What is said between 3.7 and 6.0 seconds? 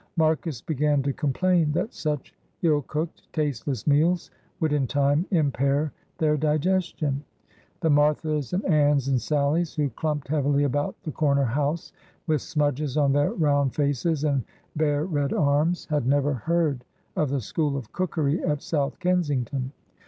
meals would in time impair